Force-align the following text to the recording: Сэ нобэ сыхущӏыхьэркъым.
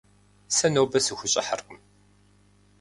Сэ 0.55 0.67
нобэ 0.73 0.99
сыхущӏыхьэркъым. 1.05 1.77